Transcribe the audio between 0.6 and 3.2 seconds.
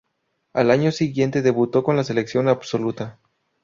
año siguiente debutó con la selección absoluta.